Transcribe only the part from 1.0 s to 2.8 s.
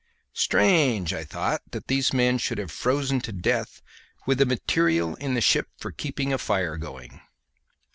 I thought, that these men should have